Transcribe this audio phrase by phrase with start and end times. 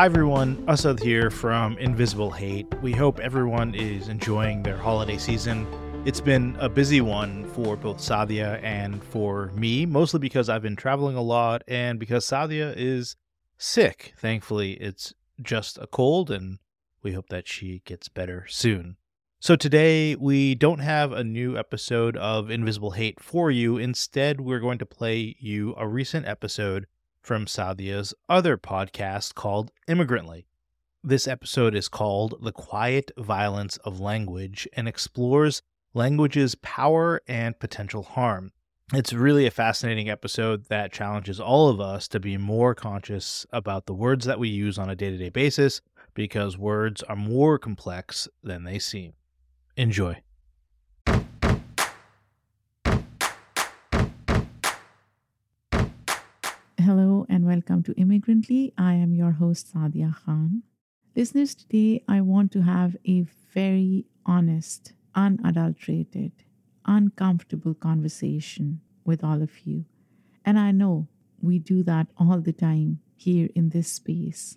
[0.00, 2.66] Hi everyone, Asad here from Invisible Hate.
[2.80, 5.66] We hope everyone is enjoying their holiday season.
[6.06, 10.74] It's been a busy one for both Saadia and for me, mostly because I've been
[10.74, 13.14] traveling a lot and because Saadia is
[13.58, 14.14] sick.
[14.16, 16.60] Thankfully, it's just a cold and
[17.02, 18.96] we hope that she gets better soon.
[19.38, 23.76] So today we don't have a new episode of Invisible Hate for you.
[23.76, 26.86] Instead, we're going to play you a recent episode
[27.22, 30.46] from Saadia's other podcast called Immigrantly.
[31.02, 35.62] This episode is called The Quiet Violence of Language and explores
[35.94, 38.52] language's power and potential harm.
[38.92, 43.86] It's really a fascinating episode that challenges all of us to be more conscious about
[43.86, 45.80] the words that we use on a day to day basis
[46.14, 49.12] because words are more complex than they seem.
[49.76, 50.20] Enjoy.
[57.60, 58.72] Welcome to Immigrantly.
[58.78, 60.62] I am your host, Saadia Khan.
[61.14, 66.32] Listeners, today I want to have a very honest, unadulterated,
[66.86, 69.84] uncomfortable conversation with all of you.
[70.42, 71.08] And I know
[71.42, 74.56] we do that all the time here in this space.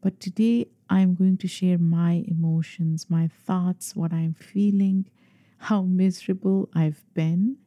[0.00, 5.10] But today I'm going to share my emotions, my thoughts, what I'm feeling,
[5.58, 7.58] how miserable I've been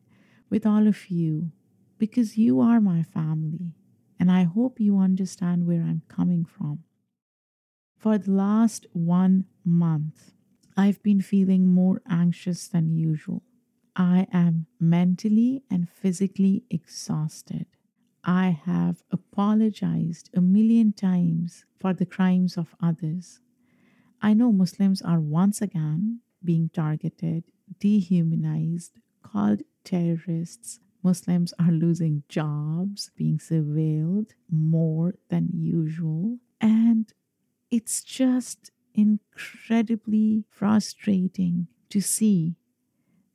[0.49, 1.51] with all of you
[1.99, 3.73] because you are my family,
[4.19, 6.83] and I hope you understand where I'm coming from.
[7.97, 10.33] For the last one month,
[10.75, 13.43] I've been feeling more anxious than usual.
[13.95, 17.65] I am mentally and physically exhausted.
[18.23, 23.39] I have apologized a million times for the crimes of others.
[24.21, 27.45] I know Muslims are once again being targeted,
[27.79, 36.37] dehumanized, called terrorists, Muslims are losing jobs, being surveilled more than usual.
[36.59, 37.05] And
[37.71, 42.57] it's just incredibly frustrating to see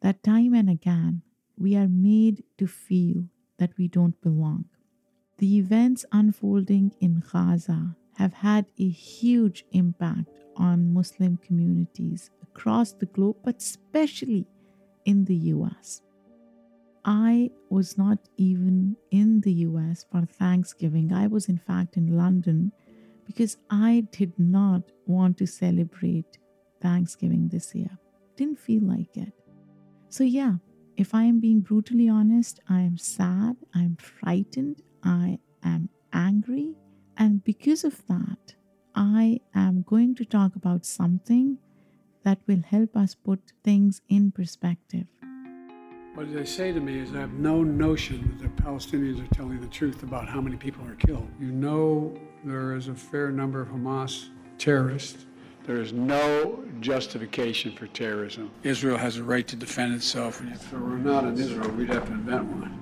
[0.02, 1.22] that time and again
[1.56, 3.24] we are made to feel
[3.56, 4.66] that we don't belong.
[5.38, 13.06] The events unfolding in Gaza have had a huge impact on Muslim communities across the
[13.06, 14.46] globe, but especially
[15.06, 16.02] in the US.
[17.04, 21.12] I was not even in the US for Thanksgiving.
[21.12, 22.72] I was, in fact, in London
[23.26, 26.38] because I did not want to celebrate
[26.80, 27.98] Thanksgiving this year.
[28.36, 29.32] Didn't feel like it.
[30.08, 30.54] So, yeah,
[30.96, 36.74] if I am being brutally honest, I am sad, I'm frightened, I am angry.
[37.16, 38.54] And because of that,
[38.94, 41.58] I am going to talk about something
[42.24, 45.06] that will help us put things in perspective.
[46.14, 49.62] What they say to me is I have no notion that the Palestinians are telling
[49.62, 51.26] the truth about how many people are killed.
[51.40, 52.14] You know
[52.44, 54.28] there is a fair number of Hamas
[54.58, 55.24] terrorists.
[55.64, 58.50] There is no justification for terrorism.
[58.62, 61.88] Israel has a right to defend itself, and if there were not in Israel, we'd
[61.88, 62.78] have to invent one.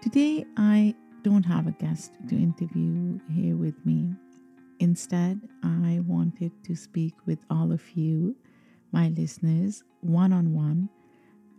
[0.00, 4.14] Today, I don't have a guest to interview here with me.
[4.78, 8.36] Instead, I wanted to speak with all of you
[8.92, 10.88] my listeners one on one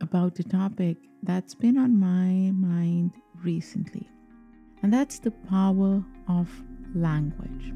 [0.01, 3.13] about a topic that's been on my mind
[3.43, 4.09] recently,
[4.81, 6.49] and that's the power of
[6.95, 7.73] language.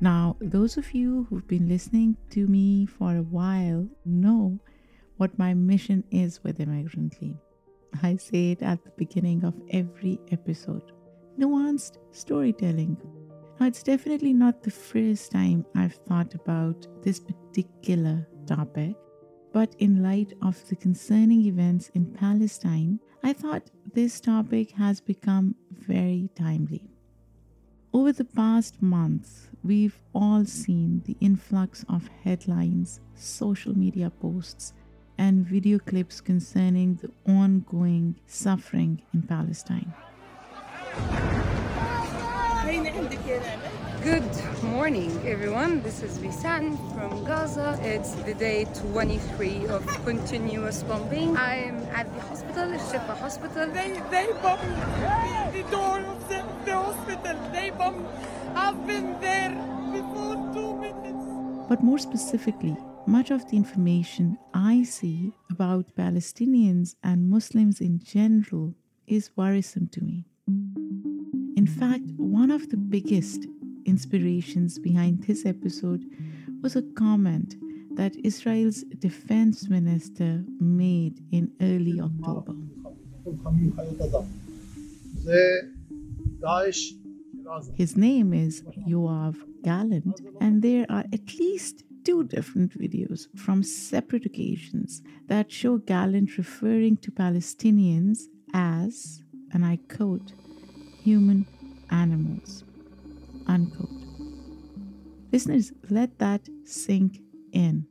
[0.00, 4.58] Now, those of you who've been listening to me for a while know
[5.16, 7.34] what my mission is with Immigrantly.
[8.02, 10.92] I say it at the beginning of every episode
[11.38, 12.96] nuanced storytelling
[13.58, 18.96] now, it's definitely not the first time I've thought about this particular topic,
[19.52, 25.54] but in light of the concerning events in Palestine, I thought this topic has become
[25.72, 26.90] very timely.
[27.94, 34.74] Over the past months, we've all seen the influx of headlines, social media posts,
[35.16, 39.94] and video clips concerning the ongoing suffering in Palestine.
[43.26, 45.82] Good morning, everyone.
[45.82, 47.76] This is Visan from Gaza.
[47.82, 51.36] It's the day 23 of continuous bombing.
[51.36, 53.66] I'm at the hospital, Shifa Hospital.
[53.72, 54.62] They, they bombed
[55.02, 57.36] the, the door of the, the hospital.
[57.52, 58.06] They bombed.
[58.54, 59.50] I've been there
[59.90, 61.68] before two minutes.
[61.68, 62.76] But more specifically,
[63.08, 68.76] much of the information I see about Palestinians and Muslims in general
[69.08, 70.26] is worrisome to me.
[71.66, 73.48] In fact, one of the biggest
[73.86, 76.04] inspirations behind this episode
[76.62, 77.56] was a comment
[77.96, 82.54] that Israel's defense minister made in early October.
[87.74, 89.34] His name is Yoav
[89.64, 96.38] Gallant, and there are at least two different videos from separate occasions that show Gallant
[96.38, 99.20] referring to Palestinians as,
[99.52, 100.32] and I quote,
[101.02, 101.44] human
[101.90, 102.64] animals.
[103.46, 103.90] Unquote.
[105.32, 107.20] Listeners, let that sink
[107.52, 107.86] in.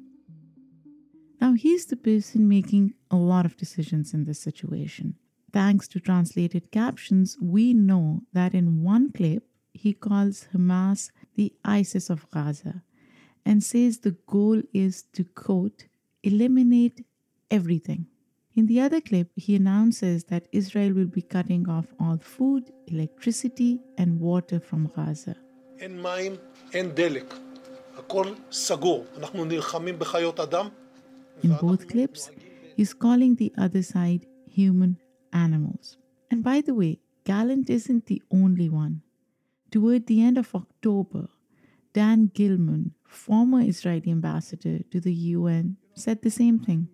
[1.41, 5.15] Now, he's the person making a lot of decisions in this situation.
[5.51, 9.43] Thanks to translated captions, we know that in one clip,
[9.73, 12.83] he calls Hamas the ISIS of Gaza
[13.45, 15.85] and says the goal is to, quote,
[16.23, 17.05] eliminate
[17.51, 18.07] everything.
[18.55, 23.81] In the other clip, he announces that Israel will be cutting off all food, electricity,
[23.97, 25.35] and water from Gaza.
[25.81, 26.01] In
[31.59, 32.31] both clips,
[32.77, 34.99] he's calling the other side human
[35.33, 35.97] animals.
[36.31, 39.01] And by the way, Gallant isn't the only one.
[39.69, 41.27] Toward the end of October,
[41.91, 46.87] Dan Gillerman, former Israeli ambassador to the UN, said the same thing.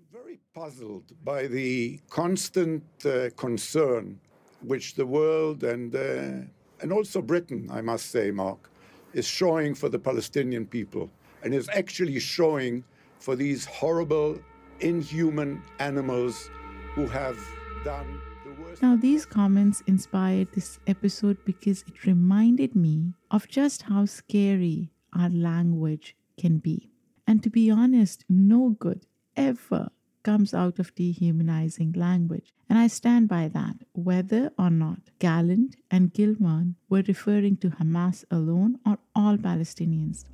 [0.53, 4.19] Puzzled by the constant uh, concern
[4.61, 6.45] which the world and, uh,
[6.81, 8.69] and also Britain, I must say, Mark,
[9.13, 11.09] is showing for the Palestinian people
[11.41, 12.83] and is actually showing
[13.19, 14.39] for these horrible,
[14.81, 16.49] inhuman animals
[16.95, 17.37] who have
[17.85, 18.81] done the worst.
[18.81, 25.29] now, these comments inspired this episode because it reminded me of just how scary our
[25.29, 26.91] language can be.
[27.25, 29.05] And to be honest, no good
[29.37, 29.91] ever
[30.23, 32.53] comes out of dehumanizing language.
[32.69, 38.23] And I stand by that, whether or not Gallant and Gillerman were referring to Hamas
[38.31, 40.25] alone or all Palestinians.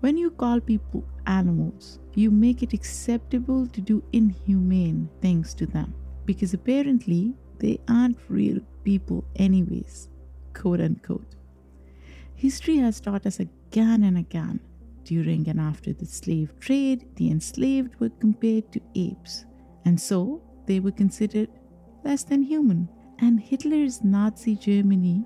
[0.00, 5.94] When you call people animals, you make it acceptable to do inhumane things to them
[6.24, 10.08] because apparently they aren't real people, anyways,
[10.54, 11.36] quote unquote.
[12.34, 14.58] History has taught us again and again
[15.04, 19.44] during and after the slave trade, the enslaved were compared to apes,
[19.84, 21.48] and so they were considered
[22.04, 22.88] less than human.
[23.18, 25.24] And Hitler's Nazi Germany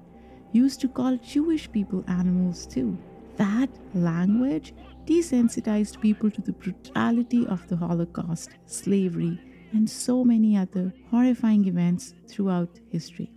[0.53, 2.99] used to call Jewish people animals too.
[3.37, 4.75] That language
[5.07, 9.39] desensitized people to the brutality of the Holocaust, slavery,
[9.73, 13.33] and so many other horrifying events throughout history.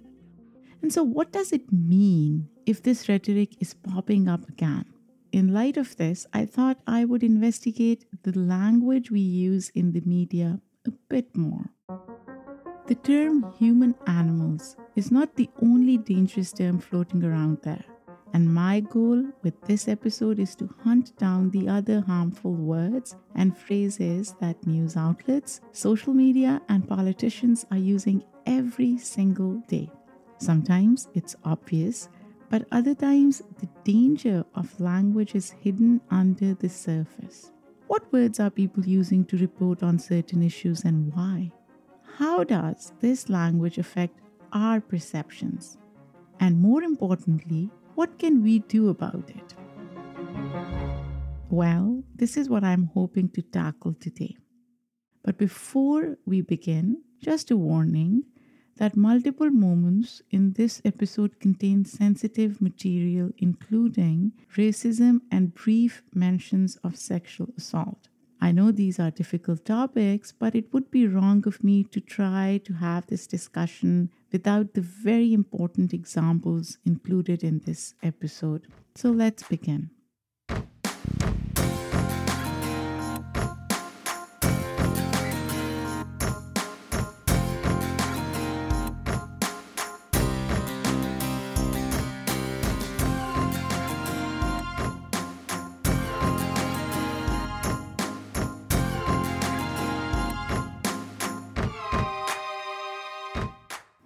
[0.81, 4.85] And so, what does it mean if this rhetoric is popping up again?
[5.31, 10.01] In light of this, I thought I would investigate the language we use in the
[10.01, 11.69] media a bit more.
[12.87, 17.85] The term human animals is not the only dangerous term floating around there.
[18.33, 23.55] And my goal with this episode is to hunt down the other harmful words and
[23.55, 29.91] phrases that news outlets, social media, and politicians are using every single day.
[30.39, 32.09] Sometimes it's obvious,
[32.49, 37.51] but other times the danger of language is hidden under the surface.
[37.87, 41.51] What words are people using to report on certain issues and why?
[42.17, 44.19] How does this language affect
[44.51, 45.77] our perceptions?
[46.39, 49.55] And more importantly, what can we do about it?
[51.49, 54.37] Well, this is what I'm hoping to tackle today.
[55.23, 58.23] But before we begin, just a warning
[58.77, 66.95] that multiple moments in this episode contain sensitive material, including racism and brief mentions of
[66.95, 68.07] sexual assault.
[68.41, 72.61] I know these are difficult topics, but it would be wrong of me to try
[72.63, 78.67] to have this discussion without the very important examples included in this episode.
[78.95, 79.89] So let's begin.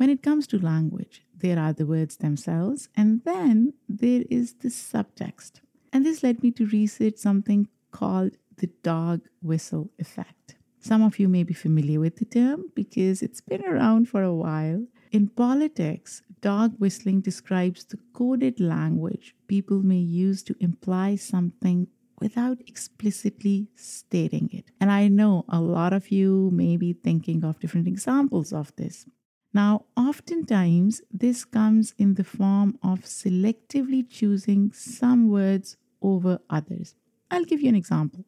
[0.04, 4.68] When it comes to language, there are the words themselves, and then there is the
[4.68, 5.62] subtext.
[5.94, 10.56] And this led me to research something called the dog whistle effect.
[10.82, 14.36] Some of you may be familiar with the term because it's been around for a
[14.36, 14.86] while.
[15.14, 21.88] In politics, dog whistling describes the coded language people may use to imply something
[22.20, 24.66] without explicitly stating it.
[24.82, 29.06] And I know a lot of you may be thinking of different examples of this.
[29.54, 36.96] Now, oftentimes, this comes in the form of selectively choosing some words over others.
[37.30, 38.26] I'll give you an example.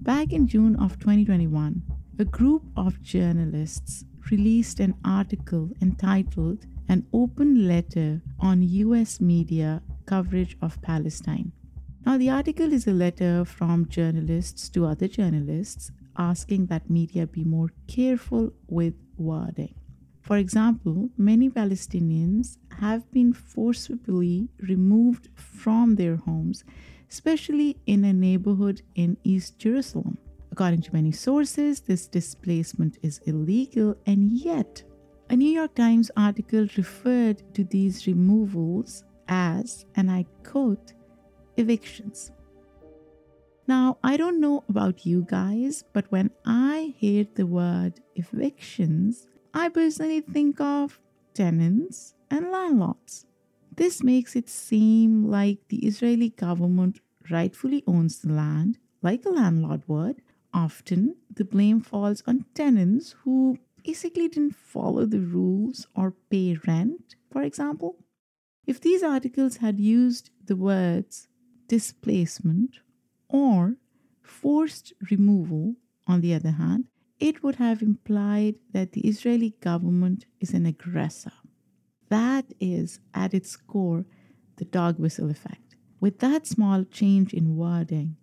[0.00, 1.82] Back in June of 2021,
[2.18, 10.56] a group of journalists released an article entitled An Open Letter on US Media Coverage
[10.62, 11.52] of Palestine.
[12.06, 17.44] Now, the article is a letter from journalists to other journalists asking that media be
[17.44, 19.74] more careful with wording.
[20.20, 26.64] For example, many Palestinians have been forcibly removed from their homes
[27.14, 30.18] especially in a neighborhood in East Jerusalem.
[30.50, 34.82] According to many sources, this displacement is illegal, and yet,
[35.30, 40.94] a New York Times article referred to these removals as, and I quote,
[41.56, 42.32] evictions.
[43.66, 49.70] Now, I don't know about you guys, but when I hear the word evictions, I
[49.70, 51.00] personally think of
[51.32, 53.26] tenants and landlords.
[53.74, 59.82] This makes it seem like the Israeli government rightfully owns the land, like a landlord
[59.86, 60.20] would,
[60.52, 67.16] often the blame falls on tenants who basically didn't follow the rules or pay rent,
[67.30, 67.96] for example.
[68.66, 71.28] If these articles had used the words
[71.66, 72.80] displacement
[73.28, 73.76] or
[74.22, 75.76] forced removal,
[76.06, 76.84] on the other hand,
[77.18, 81.32] it would have implied that the Israeli government is an aggressor.
[82.08, 84.04] That is, at its core,
[84.56, 85.76] the dog whistle effect.
[86.00, 88.16] With that small change in wording,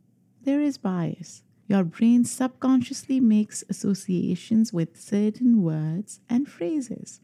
[0.43, 1.43] there is bias.
[1.67, 7.21] Your brain subconsciously makes associations with certain words and phrases.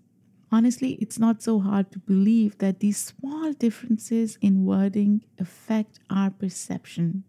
[0.51, 6.31] Honestly, it's not so hard to believe that these small differences in wording affect our
[6.31, 7.23] perception.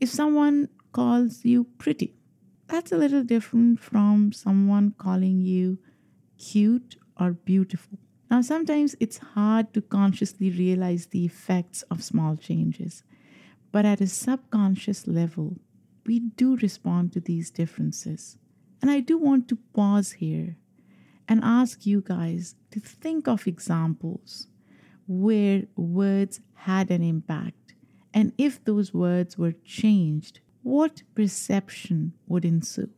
[0.00, 2.14] If someone calls you pretty,
[2.68, 5.78] that's a little different from someone calling you
[6.38, 7.98] cute or beautiful.
[8.30, 13.02] Now, sometimes it's hard to consciously realize the effects of small changes,
[13.72, 15.56] but at a subconscious level,
[16.06, 18.38] we do respond to these differences.
[18.80, 20.56] And I do want to pause here
[21.26, 24.46] and ask you guys to think of examples
[25.06, 27.67] where words had an impact.
[28.14, 32.90] And if those words were changed, what perception would ensue?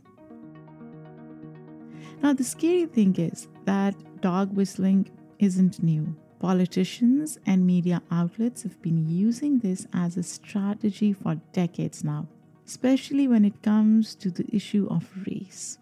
[2.22, 6.14] Now, the scary thing is that dog whistling isn't new.
[6.38, 12.28] Politicians and media outlets have been using this as a strategy for decades now,
[12.66, 15.78] especially when it comes to the issue of race.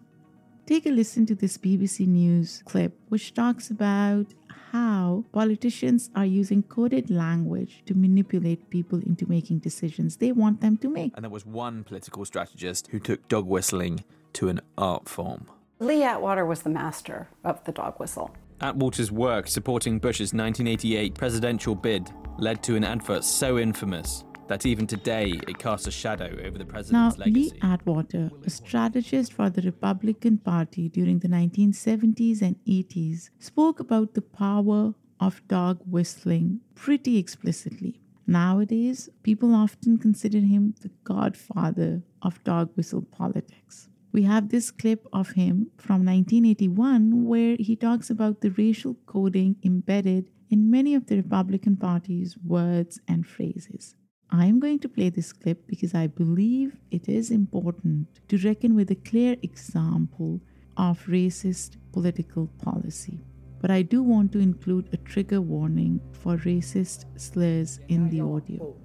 [0.69, 4.27] Take a listen to this BBC News clip, which talks about
[4.71, 10.77] how politicians are using coded language to manipulate people into making decisions they want them
[10.77, 11.13] to make.
[11.15, 15.47] And there was one political strategist who took dog whistling to an art form.
[15.79, 18.29] Lee Atwater was the master of the dog whistle.
[18.61, 24.85] Atwater's work supporting Bush's 1988 presidential bid led to an advert so infamous that even
[24.85, 27.51] today it casts a shadow over the president's now, legacy.
[27.51, 34.15] Lee Atwater, a strategist for the Republican Party during the 1970s and 80s, spoke about
[34.15, 38.01] the power of dog whistling pretty explicitly.
[38.27, 45.05] Nowadays, people often consider him the godfather of dog whistle politics we have this clip
[45.13, 51.05] of him from 1981 where he talks about the racial coding embedded in many of
[51.05, 53.95] the Republican Party's words and phrases.
[54.31, 58.75] I am going to play this clip because I believe it is important to reckon
[58.75, 60.39] with a clear example
[60.77, 63.19] of racist political policy.
[63.59, 68.75] But I do want to include a trigger warning for racist slurs in the audio.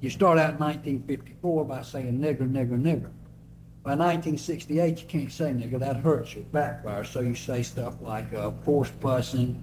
[0.00, 3.10] You start out in 1954 by saying nigger, nigger, nigger.
[3.82, 5.78] By 1968, you can't say nigger.
[5.78, 7.06] That hurts you, backfires.
[7.06, 9.62] So you say stuff like uh, forced busing,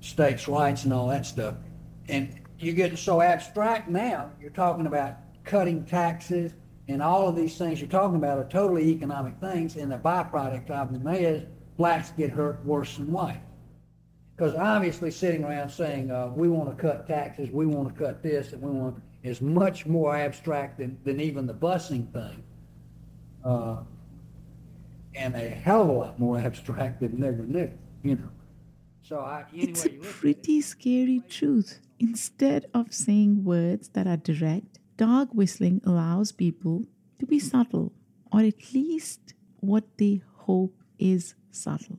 [0.00, 1.54] states' rights, and all that stuff.
[2.08, 4.30] And you get so abstract now.
[4.40, 6.52] You're talking about cutting taxes
[6.88, 9.76] and all of these things you're talking about are totally economic things.
[9.76, 11.44] And the byproduct of them is
[11.76, 13.40] blacks get hurt worse than white.
[14.36, 18.22] Because obviously sitting around saying, uh, we want to cut taxes, we want to cut
[18.22, 22.42] this, and we want is much more abstract than, than even the busing thing.
[23.42, 23.78] Uh,
[25.14, 28.28] and a hell of a lot more abstract than nigger nigger, you know.
[29.02, 31.80] So I, anyway, It's a pretty scary truth.
[31.98, 36.84] Instead of saying words that are direct, dog whistling allows people
[37.18, 37.92] to be subtle,
[38.32, 41.98] or at least what they hope is subtle.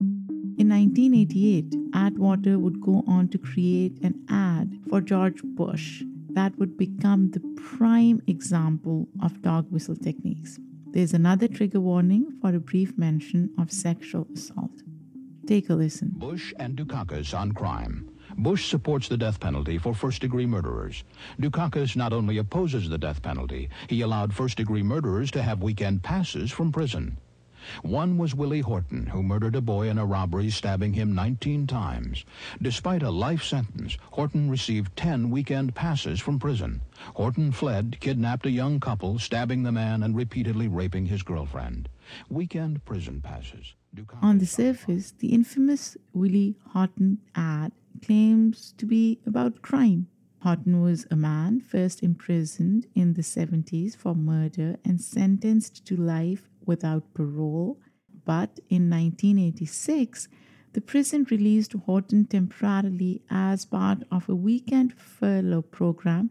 [0.00, 6.76] In 1988, Atwater would go on to create an ad for George Bush that would
[6.76, 10.58] become the prime example of dog whistle techniques.
[10.90, 14.82] There's another trigger warning for a brief mention of sexual assault.
[15.46, 16.12] Take a listen.
[16.16, 18.10] Bush and Dukakis on crime.
[18.36, 21.04] Bush supports the death penalty for first degree murderers.
[21.40, 26.02] Dukakis not only opposes the death penalty, he allowed first degree murderers to have weekend
[26.02, 27.18] passes from prison.
[27.82, 32.24] One was Willie Horton, who murdered a boy in a robbery, stabbing him 19 times.
[32.60, 36.82] Despite a life sentence, Horton received 10 weekend passes from prison.
[37.14, 41.88] Horton fled, kidnapped a young couple, stabbing the man and repeatedly raping his girlfriend.
[42.28, 43.74] Weekend prison passes.
[44.20, 47.72] On the surface, the infamous Willie Horton ad
[48.02, 50.08] claims to be about crime.
[50.40, 56.50] Horton was a man first imprisoned in the 70s for murder and sentenced to life
[56.66, 57.80] without parole.
[58.24, 60.28] But in 1986,
[60.74, 66.30] the prison released Horton temporarily as part of a weekend furlough program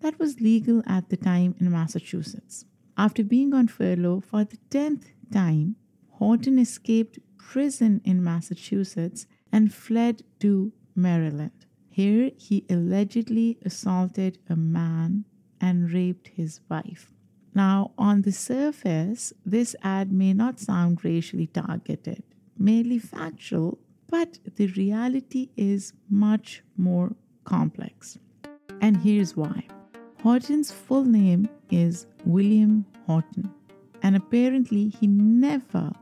[0.00, 2.66] that was legal at the time in Massachusetts.
[2.98, 5.76] After being on furlough for the 10th time,
[6.10, 11.66] Horton escaped prison in Massachusetts and fled to Maryland.
[11.88, 15.24] Here, he allegedly assaulted a man
[15.60, 17.12] and raped his wife.
[17.54, 22.24] Now, on the surface, this ad may not sound racially targeted,
[22.58, 28.18] merely factual, but the reality is much more complex.
[28.80, 29.68] And here's why
[30.22, 33.52] Horton's full name is William Horton,
[34.02, 35.92] and apparently he never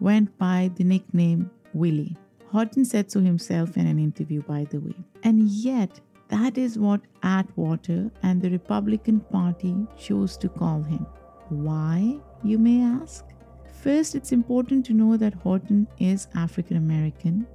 [0.00, 2.16] went by the nickname Willie.
[2.50, 4.96] Horton said so himself in an interview, by the way.
[5.22, 11.06] And yet, that is what Atwater and the Republican Party chose to call him.
[11.48, 13.24] Why, you may ask?
[13.82, 17.46] First, it's important to know that Horton is African American.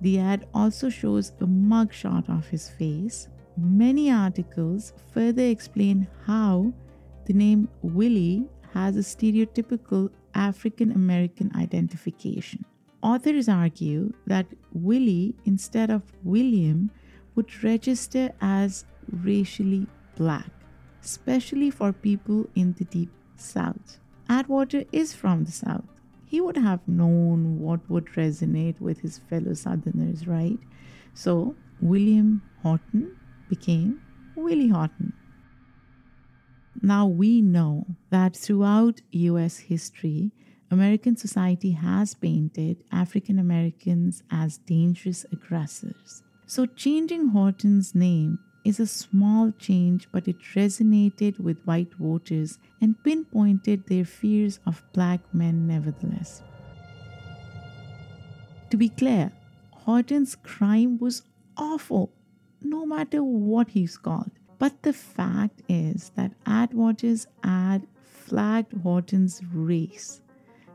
[0.00, 3.28] The ad also shows a mugshot of his face.
[3.56, 6.72] Many articles further explain how
[7.26, 12.64] the name Willie has a stereotypical African American identification.
[13.02, 16.90] Authors argue that Willie, instead of William,
[17.34, 20.50] would register as racially black,
[21.02, 23.98] especially for people in the deep south.
[24.28, 25.84] Atwater is from the south.
[26.26, 30.58] He would have known what would resonate with his fellow southerners, right?
[31.14, 33.16] So, William Horton
[33.48, 34.02] became
[34.36, 35.12] Willie Horton.
[36.82, 40.32] Now we know that throughout US history,
[40.70, 46.22] American society has painted African Americans as dangerous aggressors.
[46.46, 53.02] So changing Horton's name is a small change, but it resonated with white voters and
[53.02, 56.42] pinpointed their fears of black men nevertheless.
[58.70, 59.32] To be clear,
[59.70, 61.22] Horton's crime was
[61.56, 62.12] awful,
[62.60, 64.30] no matter what he's called.
[64.58, 70.20] But the fact is that Atwater's ad flagged Horton's race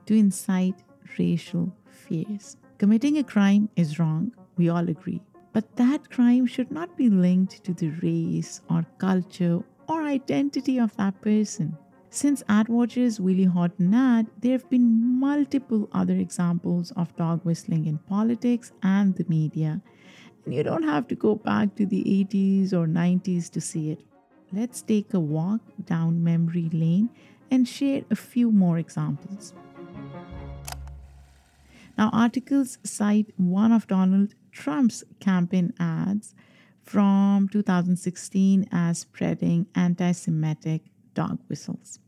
[0.05, 0.83] to incite
[1.17, 2.57] racial fears.
[2.77, 5.21] Committing a crime is wrong, we all agree.
[5.53, 10.95] But that crime should not be linked to the race or culture or identity of
[10.97, 11.77] that person.
[12.09, 17.97] Since Atwater's Willie Horton ad, there have been multiple other examples of dog whistling in
[17.97, 19.81] politics and the media.
[20.45, 23.99] And you don't have to go back to the 80s or 90s to see it.
[24.51, 27.09] Let's take a walk down memory lane
[27.49, 29.53] and share a few more examples.
[31.97, 36.33] Now, articles cite one of Donald Trump's campaign ads
[36.83, 41.99] from 2016 as spreading anti Semitic dog whistles.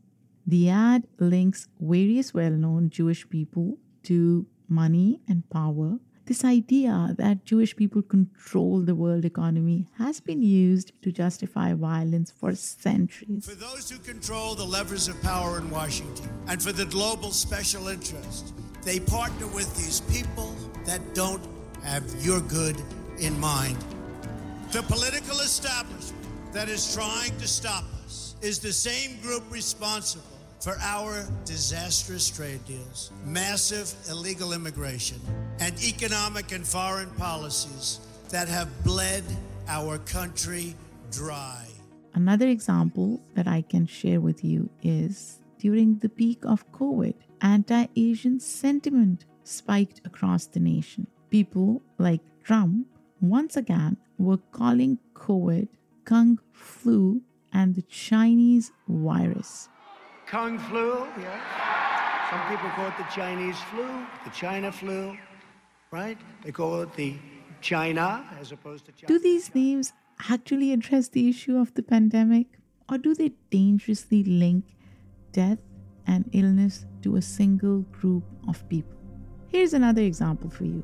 [0.46, 5.98] The ad links various well known Jewish people to money and power.
[6.26, 12.32] This idea that Jewish people control the world economy has been used to justify violence
[12.32, 13.46] for centuries.
[13.48, 17.86] For those who control the levers of power in Washington and for the global special
[17.86, 18.54] interest,
[18.86, 21.42] they partner with these people that don't
[21.82, 22.80] have your good
[23.18, 23.76] in mind.
[24.70, 30.24] The political establishment that is trying to stop us is the same group responsible
[30.60, 35.18] for our disastrous trade deals, massive illegal immigration,
[35.58, 39.24] and economic and foreign policies that have bled
[39.66, 40.76] our country
[41.10, 41.66] dry.
[42.14, 47.86] Another example that I can share with you is during the peak of COVID, anti
[47.96, 51.06] Asian sentiment spiked across the nation.
[51.30, 52.86] People like Trump
[53.20, 55.68] once again were calling COVID
[56.04, 57.22] Kung flu
[57.52, 59.68] and the Chinese virus.
[60.26, 61.40] Kung flu, yeah.
[62.30, 63.86] Some people call it the Chinese flu,
[64.24, 65.16] the China flu,
[65.92, 66.18] right?
[66.42, 67.14] They call it the
[67.60, 69.06] China as opposed to China.
[69.06, 69.92] Do these names
[70.28, 72.58] actually address the issue of the pandemic,
[72.90, 74.64] or do they dangerously link
[75.32, 75.58] death
[76.06, 78.98] and illness to a single group of people?
[79.46, 80.82] Here's another example for you.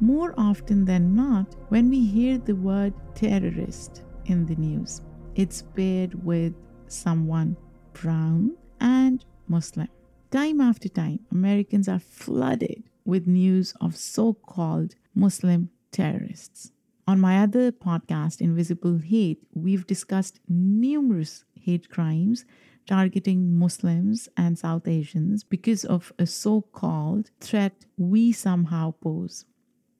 [0.00, 5.02] More often than not, when we hear the word terrorist in the news,
[5.34, 6.54] it's paired with
[6.86, 7.56] someone
[7.94, 9.88] brown and Muslim.
[10.30, 16.70] Time after time, Americans are flooded with news of so called Muslim terrorists.
[17.08, 22.44] On my other podcast, Invisible Hate, we've discussed numerous hate crimes
[22.86, 29.44] targeting Muslims and South Asians because of a so called threat we somehow pose.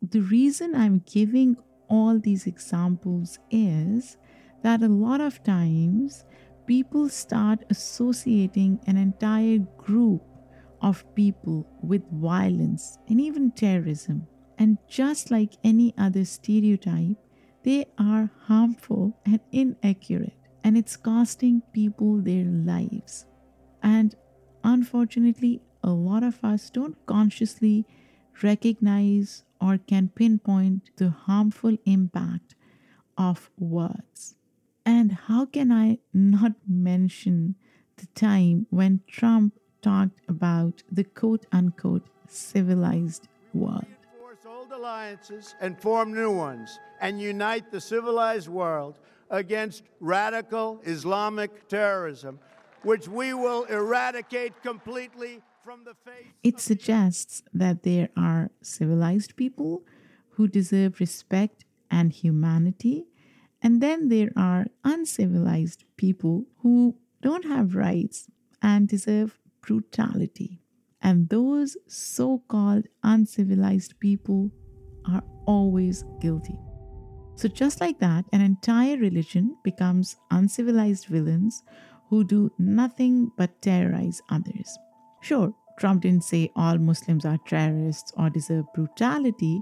[0.02, 1.56] The reason I'm giving
[1.88, 4.16] all these examples is
[4.62, 6.24] that a lot of times
[6.66, 10.22] people start associating an entire group
[10.82, 14.26] of people with violence and even terrorism.
[14.58, 17.16] And just like any other stereotype,
[17.62, 23.24] they are harmful and inaccurate, and it's costing people their lives.
[23.84, 24.16] And
[24.64, 27.86] unfortunately, a lot of us don't consciously
[28.42, 32.56] recognize or can pinpoint the harmful impact
[33.16, 34.34] of words.
[34.84, 37.54] And how can I not mention
[37.98, 43.86] the time when Trump talked about the quote unquote civilized world?
[44.46, 48.98] old alliances and form new ones and unite the civilized world
[49.30, 52.38] against radical Islamic terrorism,
[52.82, 56.26] which we will eradicate completely from the face.
[56.42, 59.82] It suggests that there are civilized people
[60.30, 63.06] who deserve respect and humanity,
[63.62, 68.28] and then there are uncivilized people who don't have rights
[68.62, 70.60] and deserve brutality.
[71.02, 74.52] And those so called uncivilized people
[75.08, 76.58] are always guilty.
[77.36, 81.62] So, just like that, an entire religion becomes uncivilized villains
[82.08, 84.78] who do nothing but terrorize others.
[85.20, 89.60] Sure, Trump didn't say all Muslims are terrorists or deserve brutality,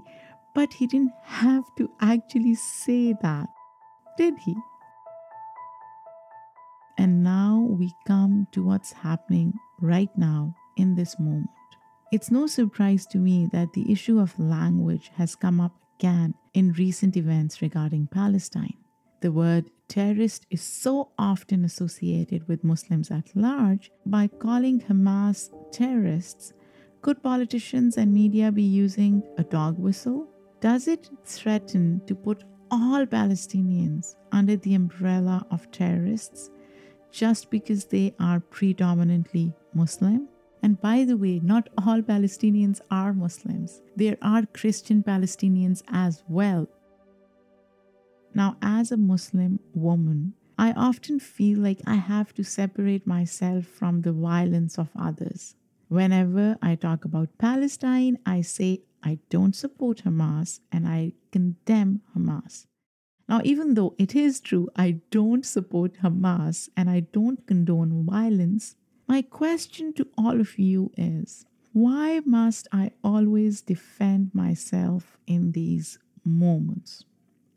[0.53, 3.49] but he didn't have to actually say that,
[4.17, 4.55] did he?
[6.97, 11.49] And now we come to what's happening right now in this moment.
[12.13, 16.71] It's no surprise to me that the issue of language has come up again in
[16.73, 18.77] recent events regarding Palestine.
[19.21, 23.91] The word terrorist is so often associated with Muslims at large.
[24.05, 26.53] By calling Hamas terrorists,
[27.01, 30.27] could politicians and media be using a dog whistle?
[30.61, 36.49] Does it threaten to put all Palestinians under the umbrella of terrorists
[37.11, 40.29] just because they are predominantly Muslim?
[40.65, 46.67] And by the way, not all Palestinians are Muslims, there are Christian Palestinians as well.
[48.33, 54.01] Now, as a Muslim woman, I often feel like I have to separate myself from
[54.01, 55.53] the violence of others.
[55.87, 62.65] Whenever I talk about Palestine, I say I don't support Hamas and I condemn Hamas.
[63.29, 68.77] Now, even though it is true I don't support Hamas and I don't condone violence,
[69.07, 75.99] my question to all of you is why must I always defend myself in these
[76.23, 77.03] moments?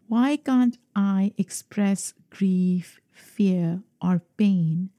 [0.08, 4.90] Why can't I express grief, fear, or pain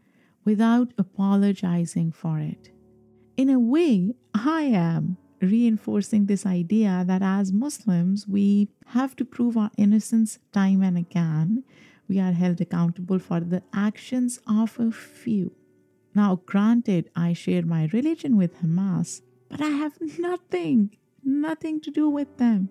[0.46, 2.72] without apologizing for it?
[3.38, 9.58] In a way, I am reinforcing this idea that as Muslims, we have to prove
[9.58, 11.64] our innocence time and again.
[12.08, 15.52] We are held accountable for the actions of a few.
[16.16, 22.10] Now, granted, I share my religion with Hamas, but I have nothing, nothing to do
[22.10, 22.70] with them.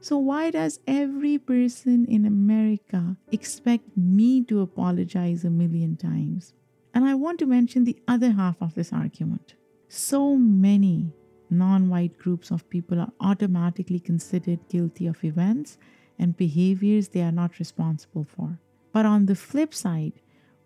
[0.00, 6.54] So, why does every person in America expect me to apologize a million times?
[6.94, 9.54] And I want to mention the other half of this argument.
[9.88, 11.12] So many
[11.50, 15.78] non white groups of people are automatically considered guilty of events
[16.18, 18.58] and behaviors they are not responsible for.
[18.92, 20.12] But on the flip side,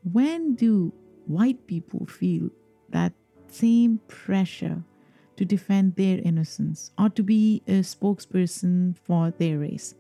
[0.03, 0.93] when do
[1.27, 2.51] white people feel
[2.91, 3.13] that
[3.49, 4.83] same pressure
[5.37, 9.95] to defend their innocence or to be a spokesperson for their race.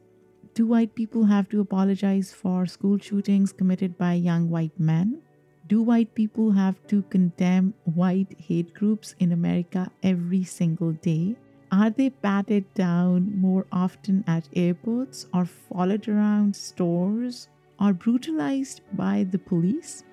[0.54, 5.22] Do white people have to apologize for school shootings committed by young white men?
[5.66, 11.37] Do white people have to condemn white hate groups in America every single day?
[11.72, 17.48] Are they patted down more often at airports or followed around stores
[17.80, 20.04] or brutalized by the police?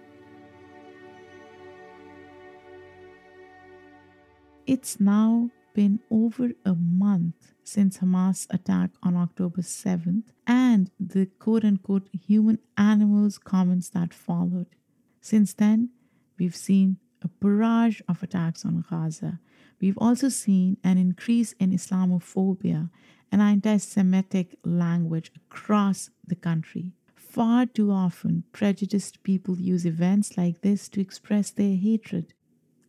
[4.67, 11.65] It's now been over a month since Hamas attack on October 7th and the quote
[11.65, 14.67] unquote human animals comments that followed.
[15.19, 15.89] Since then,
[16.37, 19.39] we've seen a barrage of attacks on Gaza.
[19.79, 22.89] We've also seen an increase in Islamophobia
[23.31, 26.93] and anti Semitic language across the country.
[27.15, 32.33] Far too often, prejudiced people use events like this to express their hatred.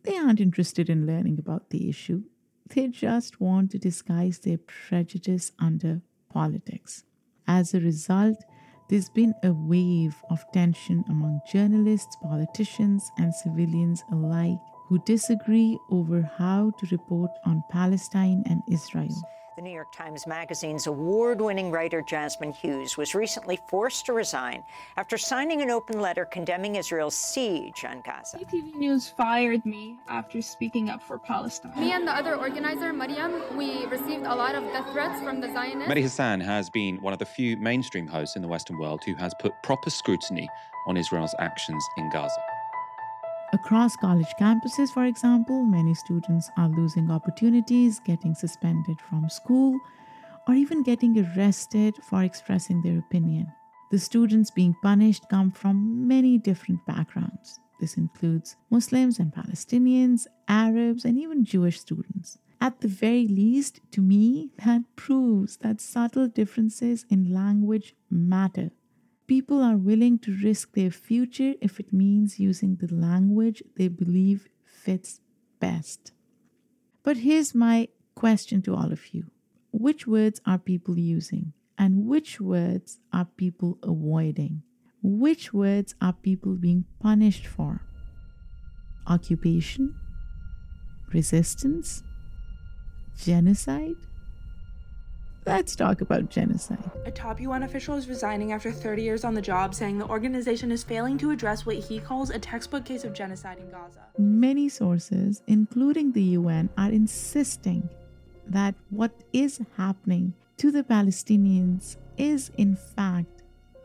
[0.03, 2.23] They aren't interested in learning about the issue,
[2.69, 7.03] they just want to disguise their prejudice under politics.
[7.47, 8.37] As a result,
[8.89, 16.21] there's been a wave of tension among journalists, politicians, and civilians alike who disagree over
[16.37, 19.15] how to report on Palestine and Israel.
[19.55, 24.63] The New York Times Magazine's award winning writer Jazmine Hughes was recently forced to resign
[24.97, 28.39] after signing an open letter condemning Israel's siege on Gaza.
[28.39, 31.79] TV News fired me after speaking up for Palestine.
[31.79, 35.53] Me and the other organizer, Mariam, we received a lot of death threats from the
[35.53, 35.91] Zionists.
[35.91, 39.13] Mehdi Hasan has been one of the few mainstream hosts in the Western world who
[39.15, 40.49] has put proper scrutiny
[40.87, 42.41] on Israel's actions in Gaza.
[43.53, 49.79] Across college campuses, for example, many students are losing opportunities, getting suspended from school,
[50.47, 53.45] or even getting arrested for expressing their opinion.
[53.91, 57.59] The students being punished come from many different backgrounds.
[57.79, 62.39] This includes Muslims and Palestinians, Arabs, and even Jewish students.
[62.59, 68.71] At the very least, to me, that proves that subtle differences in language matter
[69.25, 74.49] People are willing to risk their future if it means using the language they believe
[74.65, 75.21] fits
[75.59, 76.11] best.
[77.03, 79.31] But here's my question to all of you
[79.71, 81.53] Which words are people using?
[81.77, 84.61] And which words are people avoiding?
[85.01, 87.81] Which words are people being punished for?
[89.07, 89.95] Occupation?
[91.11, 92.03] Resistance?
[93.17, 93.95] Genocide?
[95.45, 96.89] Let's talk about genocide.
[97.05, 100.71] A top UN official is resigning after 30 years on the job, saying the organization
[100.71, 104.05] is failing to address what he calls a textbook case of genocide in Gaza.
[104.17, 107.89] Many sources, including the UN, are insisting
[108.47, 113.43] that what is happening to the Palestinians is, in fact,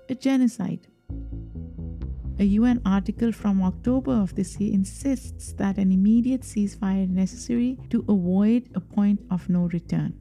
[0.08, 0.86] a genocide.
[2.38, 7.76] A UN article from October of this year insists that an immediate ceasefire is necessary
[7.90, 10.14] to avoid a point of no return.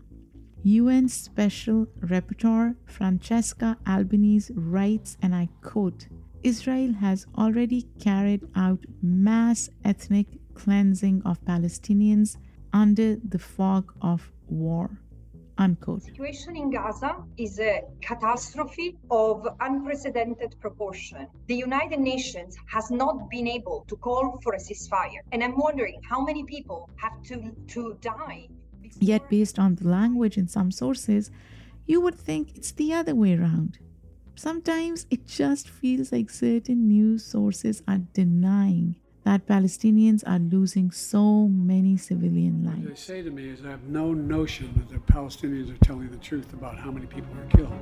[0.67, 6.07] UN Special Rapporteur Francesca Albanese writes, and I quote
[6.43, 12.35] Israel has already carried out mass ethnic cleansing of Palestinians
[12.73, 14.89] under the fog of war.
[15.57, 16.01] Unquote.
[16.01, 21.27] The situation in Gaza is a catastrophe of unprecedented proportion.
[21.47, 25.21] The United Nations has not been able to call for a ceasefire.
[25.31, 28.49] And I'm wondering how many people have to, to die
[28.99, 31.31] Yet, based on the language in some sources,
[31.85, 33.79] you would think it's the other way around.
[34.35, 41.47] Sometimes it just feels like certain news sources are denying that Palestinians are losing so
[41.47, 42.77] many civilian lives.
[42.77, 46.09] What they say to me is I have no notion that the Palestinians are telling
[46.11, 47.73] the truth about how many people are killed.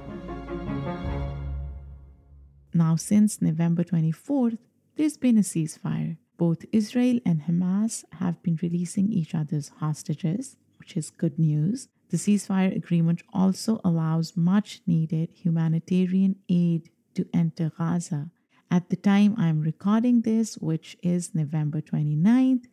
[2.73, 4.57] Now, since November 24th,
[4.95, 6.17] there's been a ceasefire.
[6.37, 11.87] Both Israel and Hamas have been releasing each other's hostages which is good news.
[12.11, 18.29] The ceasefire agreement also allows much needed humanitarian aid to enter Gaza.
[18.69, 22.65] At the time I'm recording this, which is November 29th,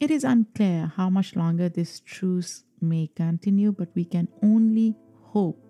[0.00, 5.60] it is unclear how much longer this truce may continue, but we can only hope,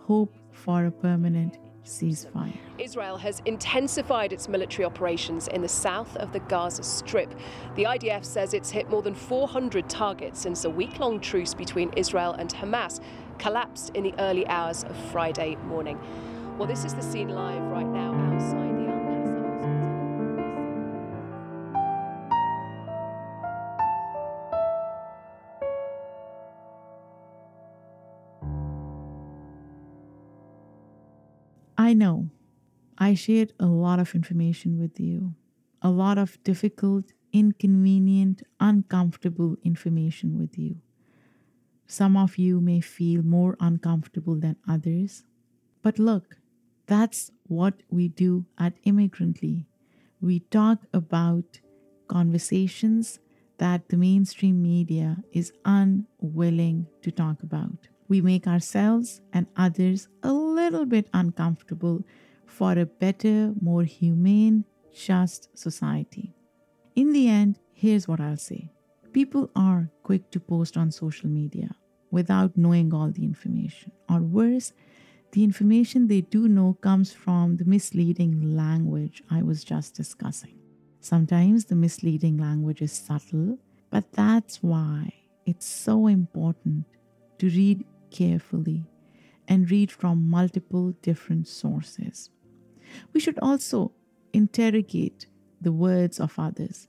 [0.00, 1.56] hope for a permanent
[1.88, 2.56] ceasefire.
[2.78, 7.34] Israel has intensified its military operations in the south of the Gaza Strip.
[7.74, 11.92] The IDF says it's hit more than 400 targets since a week long truce between
[11.96, 13.00] Israel and Hamas
[13.38, 15.98] collapsed in the early hours of Friday morning.
[16.58, 18.77] Well, this is the scene live right now outside
[31.88, 32.28] I know
[32.98, 35.34] I shared a lot of information with you,
[35.80, 40.82] a lot of difficult, inconvenient, uncomfortable information with you.
[41.86, 45.24] Some of you may feel more uncomfortable than others.
[45.82, 46.36] But look,
[46.86, 49.66] that's what we do at Immigrantly.
[50.20, 51.60] we talk about
[52.08, 53.20] conversations
[53.58, 57.88] that the mainstream media is unwilling to talk about.
[58.08, 62.04] We make ourselves and others a little bit uncomfortable
[62.46, 66.34] for a better, more humane, just society.
[66.96, 68.70] In the end, here's what I'll say
[69.12, 71.70] people are quick to post on social media
[72.10, 74.72] without knowing all the information, or worse,
[75.32, 80.58] the information they do know comes from the misleading language I was just discussing.
[81.00, 83.58] Sometimes the misleading language is subtle,
[83.90, 85.12] but that's why
[85.46, 86.86] it's so important
[87.38, 88.84] to read carefully
[89.46, 92.30] and read from multiple different sources.
[93.12, 93.92] We should also
[94.32, 95.26] interrogate
[95.60, 96.88] the words of others,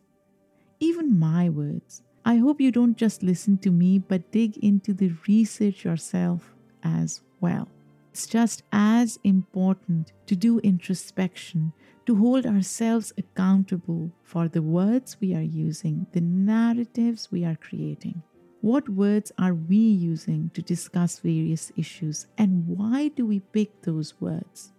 [0.80, 2.04] even my words.
[2.26, 6.54] I hope you don't just listen to me, but dig into the research yourself
[6.84, 7.68] as well.
[8.12, 11.74] It's just as important to do introspection,
[12.06, 18.22] to hold ourselves accountable for the words we are using, the narratives we are creating.
[18.62, 24.20] What words are we using to discuss various issues, and why do we pick those
[24.20, 24.74] words?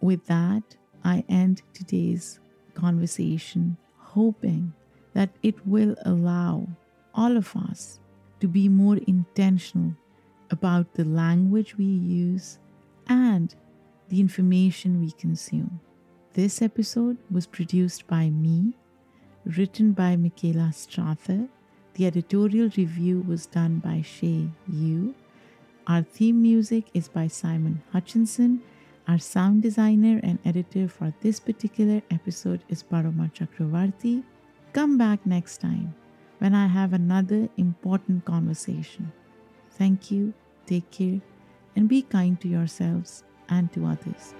[0.00, 2.40] With that, I end today's
[2.74, 4.72] conversation, hoping
[5.14, 6.66] that it will allow
[7.14, 8.00] all of us
[8.40, 9.94] to be more intentional
[10.50, 12.58] about the language we use
[13.06, 13.54] and
[14.08, 15.80] the information we consume.
[16.32, 18.74] This episode was produced by me,
[19.44, 21.48] written by Michaela Strather.
[21.94, 25.14] The editorial review was done by Shay Yu.
[25.86, 28.62] Our theme music is by Simon Hutchinson.
[29.08, 34.22] Our sound designer and editor for this particular episode is Paroma Chakravarti.
[34.72, 35.94] Come back next time
[36.38, 39.12] when I have another important conversation.
[39.72, 40.32] Thank you,
[40.66, 41.20] take care,
[41.74, 44.34] and be kind to yourselves and to others.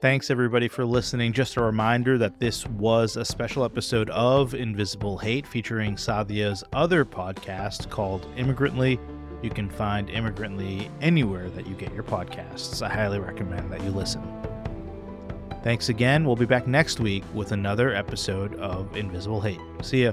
[0.00, 1.32] Thanks everybody for listening.
[1.32, 7.04] Just a reminder that this was a special episode of Invisible Hate featuring Saadia's other
[7.04, 9.00] podcast called Immigrantly.
[9.42, 12.80] You can find Immigrantly anywhere that you get your podcasts.
[12.80, 14.22] I highly recommend that you listen.
[15.64, 16.24] Thanks again.
[16.24, 19.60] We'll be back next week with another episode of Invisible Hate.
[19.82, 20.12] See ya.